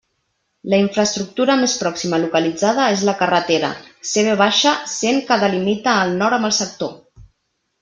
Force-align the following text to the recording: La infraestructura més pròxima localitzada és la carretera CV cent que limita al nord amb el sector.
La 0.73 0.77
infraestructura 0.83 1.57
més 1.63 1.75
pròxima 1.81 2.19
localitzada 2.23 2.87
és 2.95 3.03
la 3.11 3.15
carretera 3.21 3.71
CV 4.13 4.49
cent 4.95 5.23
que 5.31 5.41
limita 5.55 5.95
al 5.99 6.19
nord 6.25 6.41
amb 6.41 6.51
el 6.53 6.57
sector. 6.65 6.95